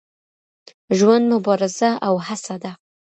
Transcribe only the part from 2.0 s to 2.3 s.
او